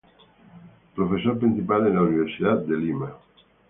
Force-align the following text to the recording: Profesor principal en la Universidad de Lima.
Profesor 0.95 1.37
principal 1.37 1.85
en 1.85 1.93
la 1.93 2.01
Universidad 2.01 2.57
de 2.63 2.75
Lima. 2.75 3.13